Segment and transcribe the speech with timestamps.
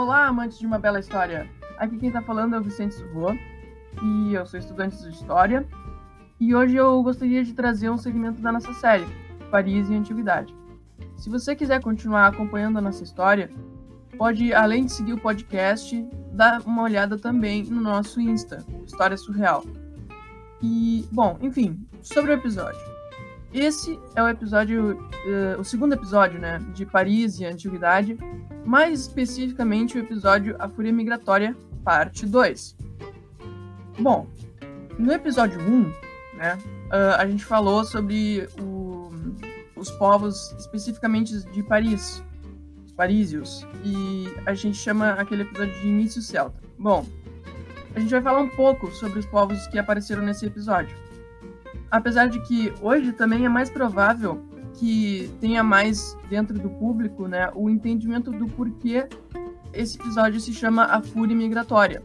[0.00, 1.46] Olá, amantes de uma bela história!
[1.76, 3.38] Aqui quem está falando é o Vicente Surro
[4.02, 5.68] e eu sou estudante de História.
[6.40, 9.04] E hoje eu gostaria de trazer um segmento da nossa série,
[9.50, 10.56] Paris e Antiguidade.
[11.18, 13.50] Se você quiser continuar acompanhando a nossa história,
[14.16, 19.62] pode, além de seguir o podcast, dar uma olhada também no nosso Insta, História Surreal.
[20.62, 22.89] E, bom, enfim, sobre o episódio.
[23.52, 28.16] Esse é o episódio, uh, o segundo episódio, né, de Paris e Antiguidade,
[28.64, 32.76] mais especificamente o episódio A Fúria Migratória, parte 2.
[33.98, 34.28] Bom,
[34.96, 35.92] no episódio 1,
[36.36, 39.10] né, uh, a gente falou sobre o,
[39.74, 42.22] os povos especificamente de Paris,
[42.86, 46.62] os parísios, e a gente chama aquele episódio de Início Celta.
[46.78, 47.04] Bom,
[47.96, 51.09] a gente vai falar um pouco sobre os povos que apareceram nesse episódio
[51.90, 54.42] apesar de que hoje também é mais provável
[54.74, 59.08] que tenha mais dentro do público, né, o entendimento do porquê
[59.72, 62.02] esse episódio se chama A Fúria Migratória.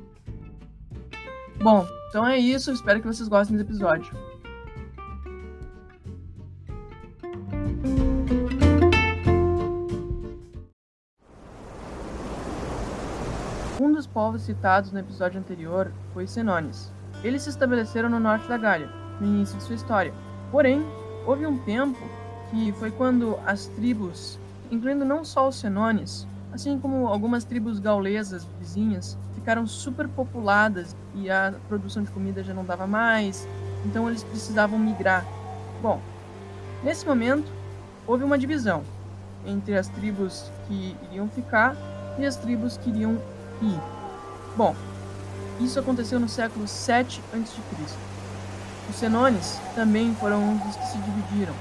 [1.62, 4.14] Bom, então é isso, espero que vocês gostem do episódio.
[13.80, 16.92] Um dos povos citados no episódio anterior foi Senones.
[17.24, 20.14] Eles se estabeleceram no norte da Gália, no início de sua história.
[20.52, 20.86] Porém,
[21.26, 22.00] houve um tempo
[22.50, 24.40] que foi quando as tribos,
[24.72, 31.54] incluindo não só os Senones, assim como algumas tribos gaulesas vizinhas, ficaram superpopuladas e a
[31.68, 33.48] produção de comida já não dava mais,
[33.86, 35.26] então eles precisavam migrar.
[35.82, 36.00] Bom,
[36.84, 37.52] nesse momento
[38.08, 38.84] houve uma divisão
[39.46, 41.76] entre as tribos que iriam ficar
[42.18, 43.14] e as tribos que iriam
[43.62, 43.80] ir.
[44.56, 44.76] Bom,
[45.60, 48.15] isso aconteceu no século 7 a.C.
[48.90, 51.54] Os Senones também foram um dos que se dividiram.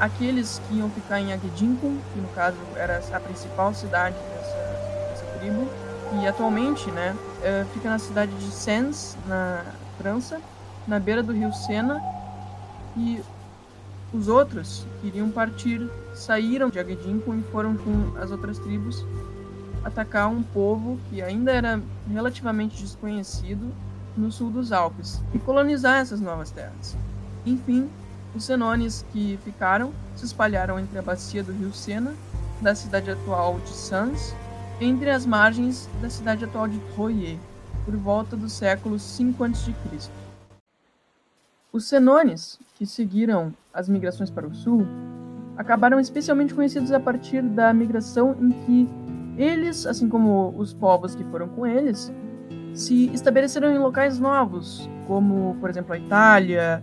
[0.00, 4.56] Aqueles que iam ficar em Agedincum, que no caso era a principal cidade dessa,
[5.10, 5.68] dessa tribo,
[6.20, 9.64] e atualmente né, é, fica na cidade de Sens, na
[9.98, 10.40] França,
[10.86, 12.00] na beira do rio Sena,
[12.96, 13.20] e
[14.12, 19.04] os outros queriam partir, saíram de Agedincum e foram com as outras tribos
[19.84, 21.80] atacar um povo que ainda era
[22.10, 23.72] relativamente desconhecido
[24.18, 26.96] no sul dos Alpes e colonizar essas novas terras.
[27.46, 27.88] Enfim,
[28.34, 32.14] os Senones que ficaram se espalharam entre a bacia do rio Sena,
[32.60, 34.34] da cidade atual de Sans,
[34.80, 37.38] entre as margens da cidade atual de Troyes,
[37.84, 39.74] por volta do século 5 a.C.
[41.72, 44.86] Os Senones, que seguiram as migrações para o sul,
[45.56, 48.88] acabaram especialmente conhecidos a partir da migração em que
[49.36, 52.12] eles, assim como os povos que foram com eles,
[52.74, 56.82] se estabeleceram em locais novos, como, por exemplo, a Itália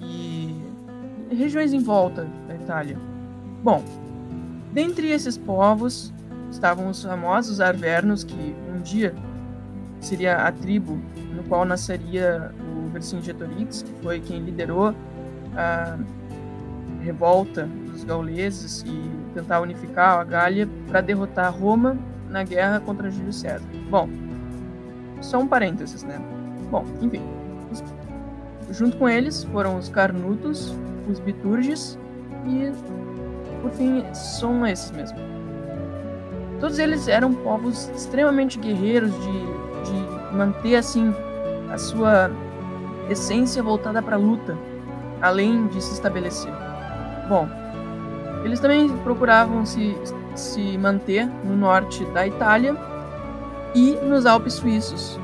[0.00, 0.56] e
[1.30, 2.98] regiões em volta da Itália.
[3.62, 3.82] Bom,
[4.72, 6.12] dentre esses povos
[6.50, 9.14] estavam os famosos Arvernos, que um dia
[10.00, 11.00] seria a tribo
[11.34, 14.94] no qual nasceria o Vercingetorix, que foi quem liderou
[15.56, 15.98] a
[17.00, 23.32] revolta dos gauleses e tentar unificar a Gália para derrotar Roma na guerra contra Júlio
[23.32, 23.66] César.
[23.90, 24.08] Bom,
[25.24, 26.20] só um parênteses, né?
[26.70, 27.22] Bom, enfim.
[28.70, 30.74] Junto com eles foram os Carnutos,
[31.08, 31.98] os Biturges
[32.46, 32.72] e,
[33.60, 35.18] por fim, são esses mesmo.
[36.60, 39.32] Todos eles eram povos extremamente guerreiros de,
[39.90, 41.14] de manter, assim,
[41.70, 42.30] a sua
[43.10, 44.56] essência voltada para a luta,
[45.20, 46.52] além de se estabelecer.
[47.28, 47.48] Bom,
[48.44, 49.96] eles também procuravam se,
[50.34, 52.74] se manter no norte da Itália
[53.74, 55.18] e nos Alpes suíços.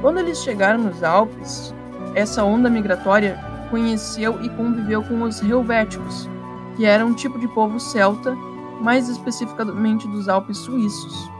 [0.00, 1.74] Quando eles chegaram nos Alpes,
[2.14, 3.38] essa onda migratória
[3.70, 6.28] conheceu e conviveu com os helvéticos,
[6.76, 8.34] que eram um tipo de povo celta,
[8.80, 11.30] mais especificamente dos Alpes suíços.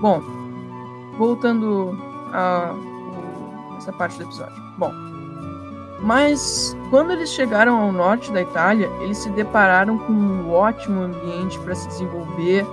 [0.00, 0.22] Bom,
[1.18, 1.96] voltando
[2.32, 2.74] a
[3.76, 4.62] essa parte do episódio.
[4.78, 4.92] Bom,
[6.02, 11.58] mas quando eles chegaram ao norte da Itália, eles se depararam com um ótimo ambiente
[11.60, 12.66] para se desenvolver,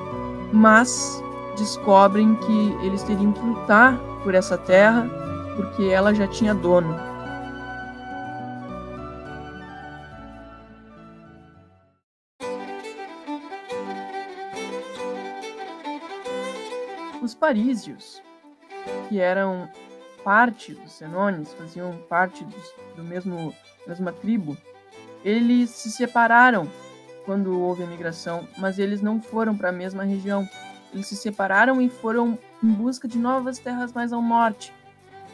[0.53, 1.21] mas
[1.57, 5.09] descobrem que eles teriam que lutar por essa terra
[5.56, 6.95] porque ela já tinha dono.
[17.21, 18.21] Os parísios,
[19.10, 19.68] que eram
[20.24, 23.53] parte dos Senones, faziam parte dos, do mesmo
[23.88, 24.56] mesma tribo,
[25.24, 26.69] eles se separaram
[27.25, 30.48] quando houve a migração, mas eles não foram para a mesma região.
[30.94, 34.74] Eles se separaram e foram em busca de novas terras mais ao norte.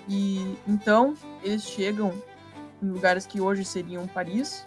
[0.08, 2.14] E então eles chegam
[2.82, 4.66] em lugares que hoje seriam Paris,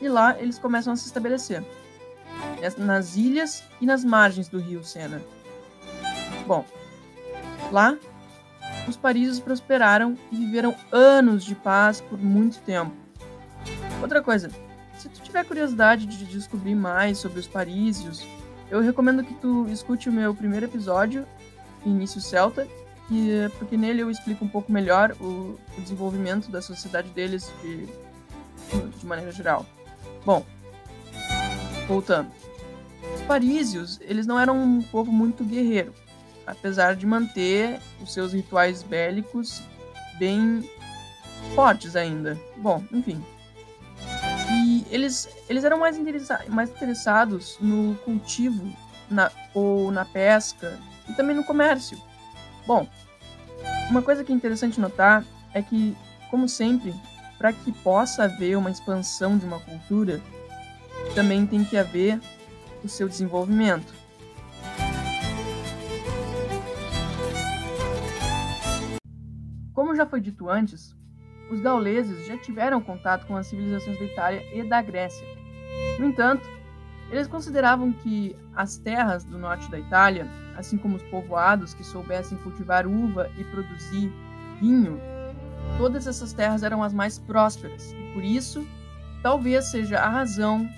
[0.00, 1.64] e lá eles começam a se estabelecer
[2.78, 5.22] nas ilhas e nas margens do rio Sena.
[6.46, 6.64] Bom,
[7.70, 7.96] lá
[8.88, 12.92] os parísios prosperaram e viveram anos de paz por muito tempo.
[14.00, 14.50] Outra coisa,
[14.98, 18.26] se tu tiver curiosidade de descobrir mais sobre os parísios,
[18.70, 21.26] eu recomendo que tu escute o meu primeiro episódio,
[21.84, 22.66] Início Celta,
[23.08, 27.86] que, porque nele eu explico um pouco melhor o, o desenvolvimento da sociedade deles de,
[28.98, 29.66] de maneira geral.
[30.24, 30.44] Bom,
[31.86, 32.30] voltando.
[33.14, 35.92] Os parísios, eles não eram um povo muito guerreiro,
[36.46, 39.62] apesar de manter os seus rituais bélicos
[40.18, 40.68] bem
[41.54, 42.38] fortes ainda.
[42.56, 43.22] Bom, enfim.
[44.94, 48.72] Eles, eles eram mais, interessa mais interessados no cultivo
[49.10, 52.00] na, ou na pesca e também no comércio.
[52.64, 52.86] Bom,
[53.90, 55.96] uma coisa que é interessante notar é que,
[56.30, 56.94] como sempre,
[57.36, 60.20] para que possa haver uma expansão de uma cultura,
[61.12, 62.20] também tem que haver
[62.84, 63.92] o seu desenvolvimento.
[69.72, 70.94] Como já foi dito antes,
[71.50, 75.26] os gauleses já tiveram contato com as civilizações da Itália e da Grécia.
[75.98, 76.48] No entanto,
[77.10, 80.26] eles consideravam que as terras do norte da Itália,
[80.56, 84.12] assim como os povoados que soubessem cultivar uva e produzir
[84.60, 85.00] vinho,
[85.78, 88.66] todas essas terras eram as mais prósperas, e por isso,
[89.22, 90.68] talvez seja a razão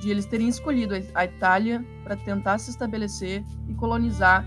[0.00, 4.44] de eles terem escolhido a Itália para tentar se estabelecer e colonizar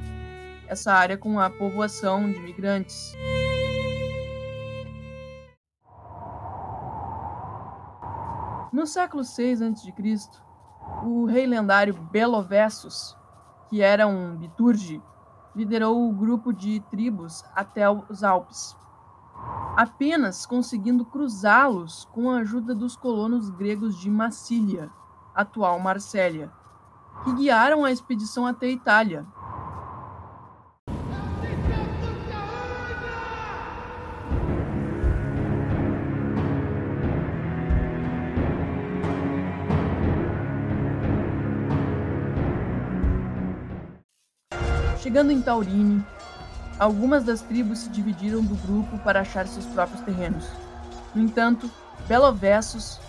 [0.67, 3.13] essa área com a povoação de imigrantes.
[8.87, 10.29] No século VI a.C.,
[11.03, 13.17] o rei lendário Belovessus,
[13.67, 15.03] que era um biturge,
[15.53, 18.77] liderou o grupo de tribos até os Alpes,
[19.75, 24.89] apenas conseguindo cruzá-los com a ajuda dos colonos gregos de Massília,
[25.35, 26.49] atual Marsella,
[27.25, 29.27] que guiaram a expedição até a Itália,
[45.07, 46.05] Chegando em Taurine,
[46.77, 50.43] algumas das tribos se dividiram do grupo para achar seus próprios terrenos.
[51.15, 51.71] No entanto,
[52.09, 52.99] Belovessus,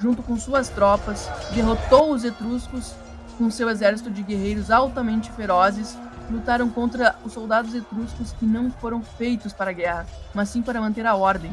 [0.00, 2.92] junto com suas tropas, derrotou os etruscos
[3.38, 5.96] com seu exército de guerreiros altamente ferozes
[6.28, 10.80] lutaram contra os soldados etruscos que não foram feitos para a guerra, mas sim para
[10.80, 11.52] manter a ordem.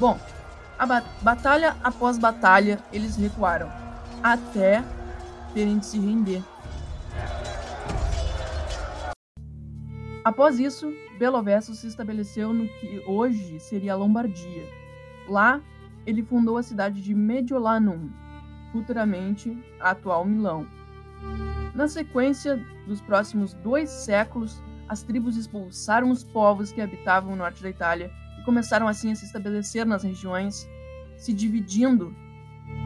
[0.00, 0.18] Bom,
[0.76, 3.70] a ba batalha após batalha, eles recuaram,
[4.24, 4.82] até
[5.54, 6.42] terem de se render.
[10.28, 14.68] Após isso, Belovesso se estabeleceu no que hoje seria a Lombardia.
[15.26, 15.58] Lá,
[16.04, 18.10] ele fundou a cidade de Mediolanum,
[18.70, 20.66] futuramente a atual Milão.
[21.74, 27.62] Na sequência dos próximos dois séculos, as tribos expulsaram os povos que habitavam o norte
[27.62, 30.68] da Itália e começaram assim a se estabelecer nas regiões,
[31.16, 32.14] se dividindo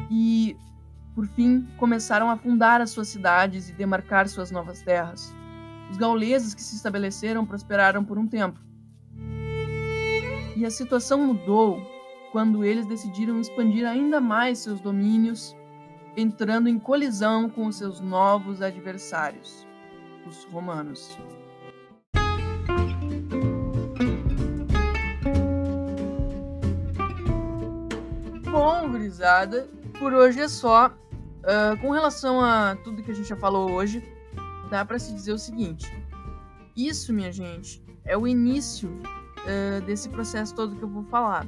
[0.09, 0.57] e,
[1.13, 5.35] por fim, começaram a fundar as suas cidades e demarcar suas novas terras.
[5.93, 8.59] Os gauleses que se estabeleceram prosperaram por um tempo.
[10.57, 11.83] E a situação mudou
[12.33, 15.55] quando eles decidiram expandir ainda mais seus domínios,
[16.17, 19.67] entrando em colisão com os seus novos adversários,
[20.27, 21.19] os romanos.
[28.51, 29.69] Bom, gurizada,
[29.99, 30.89] por hoje é só.
[30.89, 34.03] Uh, com relação a tudo que a gente já falou hoje,
[34.73, 35.87] dá para se dizer o seguinte:
[36.75, 41.47] isso, minha gente, é o início uh, desse processo todo que eu vou falar.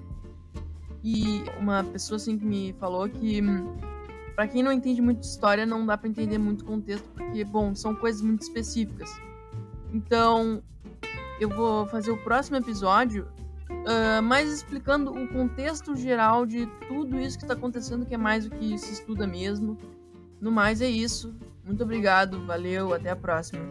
[1.02, 3.40] E uma pessoa assim que me falou que
[4.34, 7.94] para quem não entende muito história não dá para entender muito contexto porque bom são
[7.94, 9.10] coisas muito específicas.
[9.92, 10.62] Então
[11.40, 13.28] eu vou fazer o próximo episódio
[13.70, 18.48] uh, mais explicando o contexto geral de tudo isso que está acontecendo que é mais
[18.48, 19.76] do que se estuda mesmo.
[20.40, 21.34] No mais é isso.
[21.64, 23.64] Muito obrigado, valeu, até a próxima.